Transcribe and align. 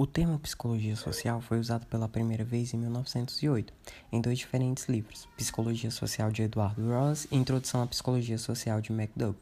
O 0.00 0.06
termo 0.06 0.38
psicologia 0.38 0.96
social 0.96 1.42
foi 1.42 1.58
usado 1.58 1.84
pela 1.84 2.08
primeira 2.08 2.42
vez 2.42 2.72
em 2.72 2.78
1908, 2.78 3.70
em 4.10 4.18
dois 4.18 4.38
diferentes 4.38 4.88
livros: 4.88 5.28
Psicologia 5.36 5.90
Social 5.90 6.32
de 6.32 6.40
Edward 6.40 6.80
Ross 6.80 7.28
e 7.30 7.36
Introdução 7.36 7.82
à 7.82 7.86
Psicologia 7.86 8.38
Social 8.38 8.80
de 8.80 8.92
McDougall. 8.92 9.36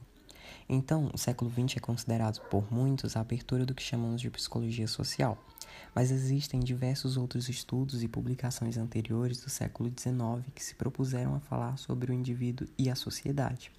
Então, 0.68 1.12
o 1.14 1.16
século 1.16 1.48
XX 1.48 1.76
é 1.76 1.80
considerado 1.80 2.40
por 2.48 2.72
muitos 2.72 3.16
a 3.16 3.20
abertura 3.20 3.64
do 3.64 3.72
que 3.72 3.84
chamamos 3.84 4.20
de 4.20 4.30
psicologia 4.30 4.88
social, 4.88 5.38
mas 5.94 6.10
existem 6.10 6.58
diversos 6.58 7.16
outros 7.16 7.48
estudos 7.48 8.02
e 8.02 8.08
publicações 8.08 8.76
anteriores 8.76 9.40
do 9.40 9.48
século 9.48 9.92
XIX 9.96 10.44
que 10.56 10.64
se 10.64 10.74
propuseram 10.74 11.36
a 11.36 11.40
falar 11.40 11.76
sobre 11.76 12.10
o 12.10 12.14
indivíduo 12.14 12.66
e 12.76 12.90
a 12.90 12.96
sociedade. 12.96 13.70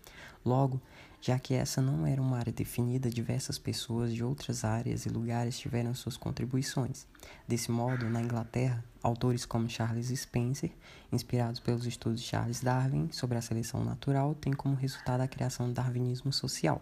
Logo, 0.45 0.81
já 1.21 1.37
que 1.37 1.53
essa 1.53 1.81
não 1.81 2.07
era 2.07 2.21
uma 2.21 2.37
área 2.37 2.53
definida, 2.53 3.09
diversas 3.09 3.57
pessoas 3.57 4.13
de 4.13 4.23
outras 4.23 4.63
áreas 4.63 5.05
e 5.05 5.09
lugares 5.09 5.59
tiveram 5.59 5.93
suas 5.93 6.15
contribuições. 6.15 7.05
Desse 7.47 7.69
modo, 7.71 8.09
na 8.09 8.21
Inglaterra, 8.21 8.83
autores 9.03 9.45
como 9.45 9.69
Charles 9.69 10.07
Spencer, 10.07 10.71
inspirados 11.11 11.59
pelos 11.59 11.85
estudos 11.85 12.21
de 12.21 12.27
Charles 12.27 12.61
Darwin 12.61 13.09
sobre 13.11 13.37
a 13.37 13.41
seleção 13.41 13.83
natural, 13.83 14.33
têm 14.35 14.53
como 14.53 14.75
resultado 14.75 15.21
a 15.21 15.27
criação 15.27 15.67
do 15.67 15.73
darwinismo 15.73 16.31
social. 16.31 16.81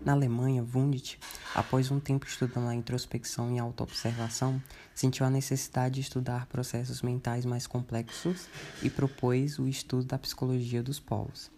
Na 0.00 0.12
Alemanha, 0.12 0.64
Wundt, 0.74 1.18
após 1.54 1.90
um 1.90 2.00
tempo 2.00 2.26
estudando 2.26 2.68
a 2.68 2.74
introspecção 2.74 3.54
e 3.54 3.58
autoobservação, 3.58 4.62
sentiu 4.94 5.24
a 5.26 5.30
necessidade 5.30 5.96
de 5.96 6.00
estudar 6.00 6.46
processos 6.46 7.02
mentais 7.02 7.44
mais 7.44 7.66
complexos 7.66 8.48
e 8.82 8.90
propôs 8.90 9.58
o 9.58 9.68
estudo 9.68 10.04
da 10.04 10.18
psicologia 10.18 10.82
dos 10.82 10.98
povos. 10.98 11.50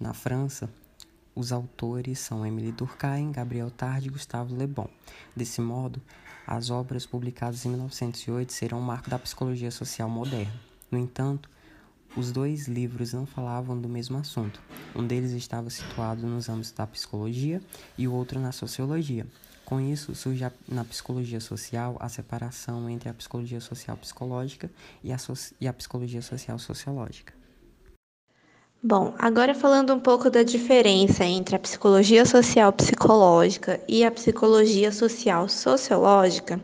Na 0.00 0.14
França, 0.14 0.68
os 1.34 1.52
autores 1.52 2.18
são 2.18 2.46
Emile 2.46 2.72
Durkheim, 2.72 3.32
Gabriel 3.32 3.70
Tarde 3.70 4.08
e 4.08 4.10
Gustave 4.10 4.54
Le 4.54 4.66
Bon. 4.66 4.88
Desse 5.34 5.60
modo, 5.60 6.00
as 6.46 6.70
obras 6.70 7.06
publicadas 7.06 7.64
em 7.64 7.70
1908 7.70 8.52
serão 8.52 8.78
um 8.78 8.82
marco 8.82 9.08
da 9.08 9.18
psicologia 9.18 9.70
social 9.70 10.10
moderna. 10.10 10.52
No 10.90 10.98
entanto, 10.98 11.48
os 12.14 12.30
dois 12.30 12.68
livros 12.68 13.14
não 13.14 13.24
falavam 13.24 13.80
do 13.80 13.88
mesmo 13.88 14.18
assunto. 14.18 14.60
Um 14.94 15.06
deles 15.06 15.32
estava 15.32 15.70
situado 15.70 16.26
nos 16.26 16.48
âmbitos 16.48 16.72
da 16.72 16.86
psicologia 16.86 17.62
e 17.96 18.06
o 18.06 18.12
outro 18.12 18.38
na 18.38 18.52
sociologia. 18.52 19.26
Com 19.64 19.80
isso, 19.80 20.14
surge 20.14 20.44
a, 20.44 20.52
na 20.68 20.84
psicologia 20.84 21.40
social 21.40 21.96
a 21.98 22.08
separação 22.10 22.90
entre 22.90 23.08
a 23.08 23.14
psicologia 23.14 23.60
social 23.60 23.96
psicológica 23.96 24.70
e 25.02 25.10
a, 25.10 25.16
so, 25.16 25.32
e 25.58 25.66
a 25.66 25.72
psicologia 25.72 26.20
social 26.20 26.58
sociológica. 26.58 27.32
Bom, 28.84 29.14
agora 29.16 29.54
falando 29.54 29.94
um 29.94 30.00
pouco 30.00 30.28
da 30.28 30.42
diferença 30.42 31.24
entre 31.24 31.54
a 31.54 31.58
psicologia 31.60 32.24
social 32.24 32.72
psicológica 32.72 33.80
e 33.86 34.02
a 34.04 34.10
psicologia 34.10 34.90
social 34.90 35.48
sociológica, 35.48 36.60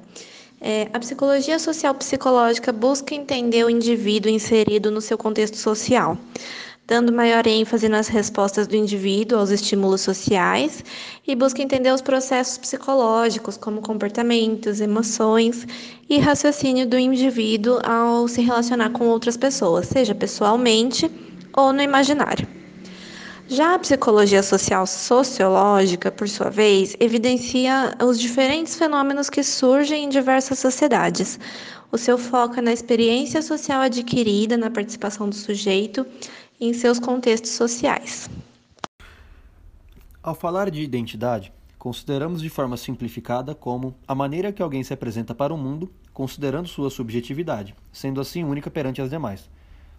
é, 0.60 0.88
a 0.92 0.98
psicologia 0.98 1.60
social 1.60 1.94
psicológica 1.94 2.72
busca 2.72 3.14
entender 3.14 3.62
o 3.62 3.70
indivíduo 3.70 4.32
inserido 4.32 4.90
no 4.90 5.00
seu 5.00 5.16
contexto 5.16 5.56
social, 5.58 6.18
dando 6.88 7.12
maior 7.12 7.46
ênfase 7.46 7.88
nas 7.88 8.08
respostas 8.08 8.66
do 8.66 8.74
indivíduo 8.74 9.38
aos 9.38 9.50
estímulos 9.50 10.00
sociais 10.00 10.84
e 11.24 11.36
busca 11.36 11.62
entender 11.62 11.94
os 11.94 12.02
processos 12.02 12.58
psicológicos, 12.58 13.56
como 13.56 13.80
comportamentos, 13.80 14.80
emoções 14.80 15.64
e 16.10 16.18
raciocínio 16.18 16.84
do 16.84 16.98
indivíduo 16.98 17.78
ao 17.84 18.26
se 18.26 18.42
relacionar 18.42 18.90
com 18.90 19.06
outras 19.06 19.36
pessoas, 19.36 19.86
seja 19.86 20.16
pessoalmente 20.16 21.08
ou 21.58 21.72
no 21.72 21.82
imaginário. 21.82 22.46
Já 23.48 23.74
a 23.74 23.78
psicologia 23.80 24.44
social 24.44 24.86
sociológica, 24.86 26.12
por 26.12 26.28
sua 26.28 26.50
vez, 26.50 26.94
evidencia 27.00 27.96
os 28.00 28.20
diferentes 28.20 28.76
fenômenos 28.76 29.28
que 29.28 29.42
surgem 29.42 30.04
em 30.04 30.08
diversas 30.08 30.60
sociedades. 30.60 31.40
O 31.90 31.98
seu 31.98 32.16
foco 32.16 32.60
é 32.60 32.62
na 32.62 32.72
experiência 32.72 33.42
social 33.42 33.80
adquirida, 33.80 34.56
na 34.56 34.70
participação 34.70 35.28
do 35.28 35.34
sujeito 35.34 36.06
em 36.60 36.72
seus 36.72 37.00
contextos 37.00 37.50
sociais. 37.50 38.30
Ao 40.22 40.34
falar 40.36 40.70
de 40.70 40.80
identidade, 40.82 41.52
consideramos 41.76 42.40
de 42.40 42.50
forma 42.50 42.76
simplificada 42.76 43.52
como 43.52 43.96
a 44.06 44.14
maneira 44.14 44.52
que 44.52 44.62
alguém 44.62 44.84
se 44.84 44.92
apresenta 44.92 45.34
para 45.34 45.52
o 45.52 45.58
mundo, 45.58 45.90
considerando 46.12 46.68
sua 46.68 46.90
subjetividade, 46.90 47.74
sendo 47.90 48.20
assim 48.20 48.44
única 48.44 48.70
perante 48.70 49.02
as 49.02 49.10
demais. 49.10 49.48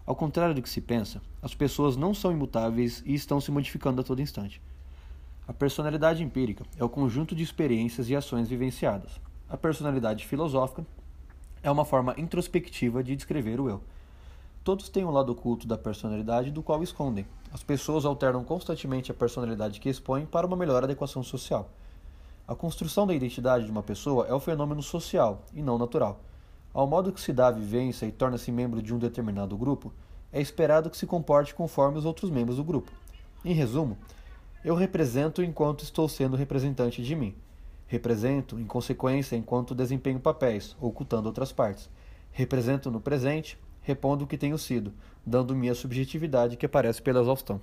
Ao 0.09 0.15
contrário 0.15 0.55
do 0.55 0.61
que 0.63 0.69
se 0.69 0.81
pensa, 0.81 1.21
as 1.39 1.53
pessoas 1.53 1.95
não 1.95 2.15
são 2.15 2.31
imutáveis 2.31 3.03
e 3.05 3.13
estão 3.13 3.39
se 3.39 3.51
modificando 3.51 4.01
a 4.01 4.03
todo 4.03 4.23
instante. 4.23 4.59
A 5.47 5.53
personalidade 5.53 6.23
empírica 6.23 6.65
é 6.79 6.83
o 6.83 6.89
conjunto 6.89 7.35
de 7.35 7.43
experiências 7.43 8.09
e 8.09 8.15
ações 8.15 8.49
vivenciadas. 8.49 9.21
A 9.47 9.55
personalidade 9.55 10.25
filosófica 10.25 10.83
é 11.61 11.69
uma 11.69 11.85
forma 11.85 12.15
introspectiva 12.17 13.03
de 13.03 13.15
descrever 13.15 13.61
o 13.61 13.69
eu. 13.69 13.83
Todos 14.63 14.89
têm 14.89 15.05
um 15.05 15.11
lado 15.11 15.31
oculto 15.31 15.67
da 15.67 15.77
personalidade 15.77 16.49
do 16.49 16.63
qual 16.63 16.81
escondem. 16.81 17.27
As 17.53 17.61
pessoas 17.61 18.03
alternam 18.03 18.43
constantemente 18.43 19.11
a 19.11 19.13
personalidade 19.13 19.79
que 19.79 19.89
expõem 19.89 20.25
para 20.25 20.47
uma 20.47 20.57
melhor 20.57 20.83
adequação 20.83 21.21
social. 21.21 21.69
A 22.47 22.55
construção 22.55 23.05
da 23.05 23.13
identidade 23.13 23.65
de 23.65 23.71
uma 23.71 23.83
pessoa 23.83 24.25
é 24.25 24.33
um 24.33 24.39
fenômeno 24.39 24.81
social 24.81 25.43
e 25.53 25.61
não 25.61 25.77
natural. 25.77 26.19
Ao 26.79 26.87
modo 26.87 27.11
que 27.11 27.19
se 27.19 27.33
dá 27.33 27.47
a 27.47 27.51
vivência 27.51 28.05
e 28.05 28.11
torna-se 28.13 28.49
membro 28.53 28.81
de 28.81 28.95
um 28.95 28.97
determinado 28.97 29.57
grupo, 29.57 29.91
é 30.31 30.39
esperado 30.39 30.89
que 30.89 30.95
se 30.95 31.05
comporte 31.05 31.53
conforme 31.53 31.97
os 31.97 32.05
outros 32.05 32.31
membros 32.31 32.55
do 32.55 32.63
grupo. 32.63 32.89
Em 33.43 33.51
resumo, 33.51 33.97
eu 34.63 34.75
represento 34.75 35.43
enquanto 35.43 35.83
estou 35.83 36.07
sendo 36.07 36.37
representante 36.37 37.03
de 37.03 37.17
mim. 37.17 37.35
Represento, 37.85 38.57
em 38.57 38.65
consequência, 38.65 39.35
enquanto 39.35 39.75
desempenho 39.75 40.21
papéis, 40.21 40.73
ocultando 40.79 41.27
outras 41.27 41.51
partes. 41.51 41.89
Represento 42.31 42.89
no 42.89 43.01
presente, 43.01 43.59
repondo 43.81 44.23
o 44.23 44.27
que 44.27 44.37
tenho 44.37 44.57
sido, 44.57 44.93
dando 45.25 45.53
minha 45.53 45.75
subjetividade 45.75 46.55
que 46.55 46.65
aparece 46.65 47.01
pela 47.01 47.19
exaustão. 47.19 47.59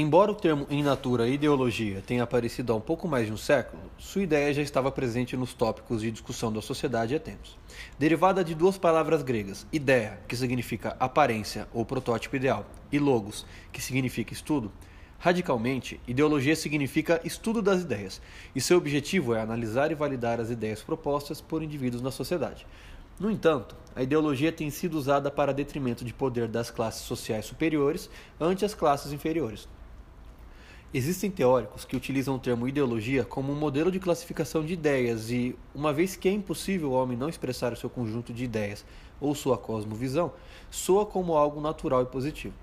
Embora 0.00 0.30
o 0.30 0.34
termo 0.36 0.64
in 0.70 0.84
natura 0.84 1.26
ideologia 1.26 2.00
tenha 2.06 2.22
aparecido 2.22 2.72
há 2.72 2.76
um 2.76 2.80
pouco 2.80 3.08
mais 3.08 3.26
de 3.26 3.32
um 3.32 3.36
século, 3.36 3.82
sua 3.98 4.22
ideia 4.22 4.54
já 4.54 4.62
estava 4.62 4.92
presente 4.92 5.36
nos 5.36 5.54
tópicos 5.54 6.02
de 6.02 6.12
discussão 6.12 6.52
da 6.52 6.62
sociedade 6.62 7.16
há 7.16 7.18
tempos. 7.18 7.58
Derivada 7.98 8.44
de 8.44 8.54
duas 8.54 8.78
palavras 8.78 9.24
gregas, 9.24 9.66
ideia, 9.72 10.20
que 10.28 10.36
significa 10.36 10.96
aparência 11.00 11.66
ou 11.74 11.84
protótipo 11.84 12.36
ideal, 12.36 12.64
e 12.92 12.98
logos, 13.00 13.44
que 13.72 13.82
significa 13.82 14.32
estudo, 14.32 14.70
radicalmente, 15.18 16.00
ideologia 16.06 16.54
significa 16.54 17.20
estudo 17.24 17.60
das 17.60 17.82
ideias, 17.82 18.22
e 18.54 18.60
seu 18.60 18.78
objetivo 18.78 19.34
é 19.34 19.40
analisar 19.40 19.90
e 19.90 19.96
validar 19.96 20.38
as 20.38 20.48
ideias 20.48 20.80
propostas 20.80 21.40
por 21.40 21.60
indivíduos 21.60 22.02
na 22.02 22.12
sociedade. 22.12 22.64
No 23.18 23.32
entanto, 23.32 23.74
a 23.96 24.02
ideologia 24.04 24.52
tem 24.52 24.70
sido 24.70 24.96
usada 24.96 25.28
para 25.28 25.52
detrimento 25.52 26.04
de 26.04 26.14
poder 26.14 26.46
das 26.46 26.70
classes 26.70 27.02
sociais 27.02 27.46
superiores 27.46 28.08
ante 28.38 28.64
as 28.64 28.74
classes 28.74 29.12
inferiores, 29.12 29.66
Existem 30.92 31.30
teóricos 31.30 31.84
que 31.84 31.94
utilizam 31.94 32.36
o 32.36 32.38
termo 32.38 32.66
ideologia 32.66 33.22
como 33.22 33.52
um 33.52 33.54
modelo 33.54 33.92
de 33.92 34.00
classificação 34.00 34.64
de 34.64 34.72
ideias 34.72 35.30
e, 35.30 35.54
uma 35.74 35.92
vez 35.92 36.16
que 36.16 36.26
é 36.26 36.32
impossível 36.32 36.92
o 36.92 36.94
homem 36.94 37.14
não 37.14 37.28
expressar 37.28 37.74
o 37.74 37.76
seu 37.76 37.90
conjunto 37.90 38.32
de 38.32 38.44
ideias 38.44 38.86
ou 39.20 39.34
sua 39.34 39.58
cosmovisão, 39.58 40.32
soa 40.70 41.04
como 41.04 41.36
algo 41.36 41.60
natural 41.60 42.00
e 42.04 42.06
positivo. 42.06 42.54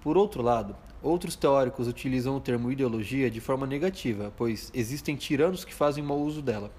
Por 0.00 0.16
outro 0.16 0.40
lado, 0.40 0.76
outros 1.02 1.34
teóricos 1.34 1.88
utilizam 1.88 2.36
o 2.36 2.40
termo 2.40 2.70
ideologia 2.70 3.28
de 3.28 3.40
forma 3.40 3.66
negativa, 3.66 4.32
pois 4.36 4.70
existem 4.72 5.16
tiranos 5.16 5.64
que 5.64 5.74
fazem 5.74 6.04
mau 6.04 6.20
uso 6.20 6.40
dela, 6.40 6.70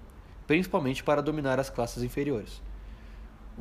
principalmente 0.47 1.03
para 1.03 1.21
dominar 1.21 1.59
as 1.59 1.69
classes 1.69 2.03
inferiores. 2.03 2.61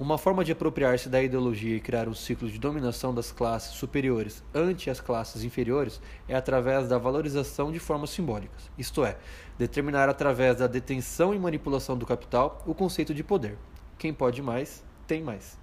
Uma 0.01 0.17
forma 0.17 0.45
de 0.45 0.53
apropriar-se 0.53 1.09
da 1.09 1.21
ideologia 1.21 1.75
e 1.75 1.81
criar 1.81 2.09
um 2.09 2.15
ciclo 2.15 2.49
de 2.49 2.57
dominação 2.57 3.13
das 3.13 3.33
classes 3.33 3.73
superiores 3.73 4.45
ante 4.55 4.89
as 4.89 5.01
classes 5.01 5.43
inferiores 5.43 6.01
é 6.29 6.37
através 6.37 6.89
da 6.89 6.97
valorização 6.99 7.73
de 7.73 7.81
formas 7.81 8.11
simbólicas, 8.11 8.71
isto 8.79 9.05
é, 9.05 9.17
determinar 9.59 10.09
através 10.09 10.59
da 10.59 10.69
detenção 10.69 11.35
e 11.35 11.39
manipulação 11.39 11.99
do 11.99 12.06
capital 12.06 12.62
o 12.65 12.73
conceito 12.73 13.12
de 13.12 13.25
poder. 13.25 13.59
Quem 13.99 14.15
pode 14.15 14.41
mais, 14.41 14.85
tem 15.05 15.21
mais. 15.21 15.59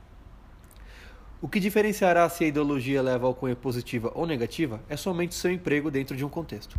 O 1.42 1.48
que 1.48 1.58
diferenciará 1.58 2.28
se 2.28 2.44
a 2.44 2.48
ideologia 2.48 3.02
leva 3.02 3.28
ao 3.28 3.34
cunho 3.34 3.56
positiva 3.56 4.12
ou 4.14 4.26
negativa 4.26 4.81
é 4.90 4.98
somente 4.98 5.34
seu 5.34 5.50
emprego 5.50 5.90
dentro 5.90 6.18
de 6.18 6.26
um 6.26 6.30
contexto. 6.30 6.74